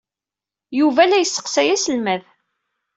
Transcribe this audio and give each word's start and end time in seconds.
Yuba 0.79 1.03
la 1.05 1.17
yesseqsay 1.19 1.67
aselmad. 1.75 2.21